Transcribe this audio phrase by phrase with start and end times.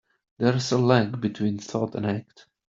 [0.39, 2.47] There is a lag between thought and act.